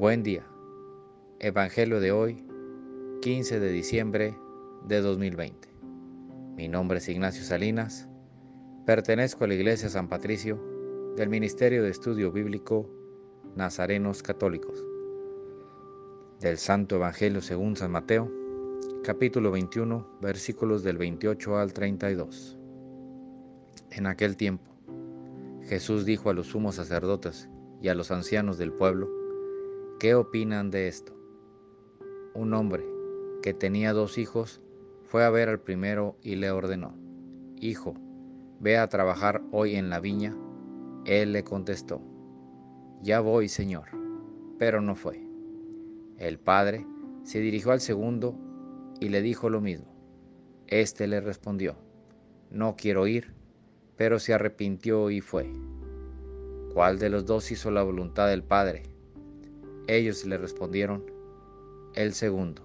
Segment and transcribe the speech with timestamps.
[0.00, 0.46] Buen día.
[1.40, 2.42] Evangelio de hoy,
[3.20, 4.34] 15 de diciembre
[4.88, 5.68] de 2020.
[6.56, 8.08] Mi nombre es Ignacio Salinas.
[8.86, 10.58] Pertenezco a la Iglesia San Patricio
[11.18, 12.88] del Ministerio de Estudio Bíblico
[13.56, 14.82] Nazarenos Católicos.
[16.40, 18.32] Del Santo Evangelio según San Mateo,
[19.04, 22.56] capítulo 21, versículos del 28 al 32.
[23.90, 24.64] En aquel tiempo,
[25.64, 27.50] Jesús dijo a los sumos sacerdotes
[27.82, 29.19] y a los ancianos del pueblo,
[30.00, 31.12] ¿qué opinan de esto?
[32.32, 32.82] Un hombre
[33.42, 34.62] que tenía dos hijos
[35.04, 36.96] fue a ver al primero y le ordenó,
[37.58, 37.94] Hijo,
[38.60, 40.34] ve a trabajar hoy en la viña.
[41.04, 42.00] Él le contestó,
[43.02, 43.88] Ya voy, Señor,
[44.58, 45.22] pero no fue.
[46.16, 46.86] El padre
[47.22, 48.38] se dirigió al segundo
[49.00, 49.94] y le dijo lo mismo.
[50.66, 51.76] Este le respondió,
[52.50, 53.34] No quiero ir,
[53.96, 55.52] pero se arrepintió y fue.
[56.72, 58.84] ¿Cuál de los dos hizo la voluntad del Padre?
[59.86, 61.04] Ellos le respondieron,
[61.94, 62.62] el segundo.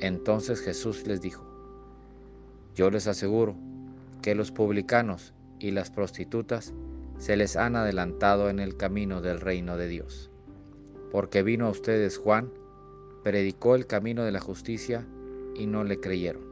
[0.00, 1.44] Entonces Jesús les dijo,
[2.74, 3.56] yo les aseguro
[4.22, 6.72] que los publicanos y las prostitutas
[7.18, 10.30] se les han adelantado en el camino del reino de Dios,
[11.10, 12.52] porque vino a ustedes Juan,
[13.24, 15.04] predicó el camino de la justicia
[15.56, 16.42] y no le creyeron.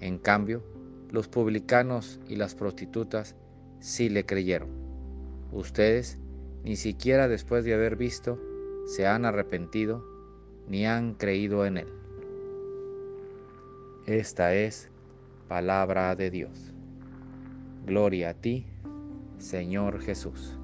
[0.00, 0.62] En cambio,
[1.10, 3.36] los publicanos y las prostitutas
[3.80, 4.70] sí le creyeron.
[5.52, 6.18] Ustedes,
[6.64, 8.40] ni siquiera después de haber visto,
[8.86, 10.04] se han arrepentido
[10.66, 11.88] ni han creído en él.
[14.06, 14.90] Esta es
[15.46, 16.72] palabra de Dios.
[17.86, 18.66] Gloria a ti,
[19.38, 20.58] Señor Jesús.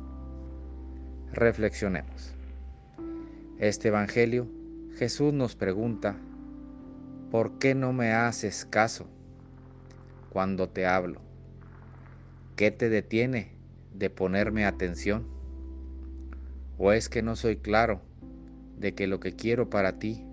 [1.33, 2.34] Reflexionemos.
[3.59, 4.48] Este Evangelio,
[4.97, 6.17] Jesús nos pregunta,
[7.31, 9.06] ¿por qué no me haces caso
[10.31, 11.21] cuando te hablo?
[12.56, 13.53] ¿Qué te detiene
[13.93, 15.40] de ponerme atención?
[16.83, 18.00] ¿O es que no soy claro
[18.78, 20.25] de que lo que quiero para ti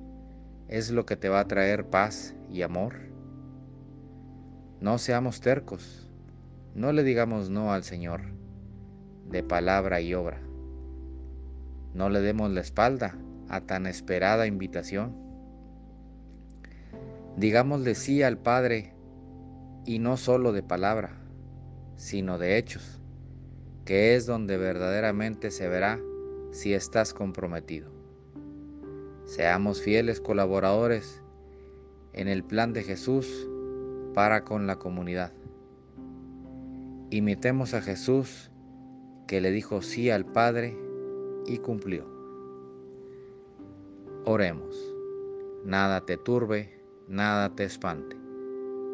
[0.70, 2.95] es lo que te va a traer paz y amor?
[4.80, 6.10] No seamos tercos,
[6.73, 8.22] no le digamos no al Señor
[9.30, 10.39] de palabra y obra.
[11.94, 13.17] No le demos la espalda
[13.49, 15.17] a tan esperada invitación.
[17.36, 18.93] Digámosle sí al Padre
[19.86, 21.10] y no solo de palabra,
[21.98, 23.02] sino de hechos,
[23.83, 25.99] que es donde verdaderamente se verá
[26.52, 27.92] si estás comprometido.
[29.26, 31.22] Seamos fieles colaboradores
[32.14, 33.48] en el plan de Jesús
[34.14, 35.34] para con la comunidad.
[37.10, 38.52] Imitemos a Jesús
[39.28, 40.78] que le dijo sí al Padre
[41.46, 42.06] y cumplió.
[44.26, 44.76] Oremos.
[45.64, 48.16] Nada te turbe, nada te espante.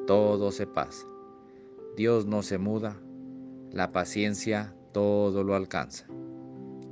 [0.08, 1.08] Todo se pasa.
[1.96, 3.00] Dios no se muda.
[3.72, 6.08] La paciencia todo lo alcanza.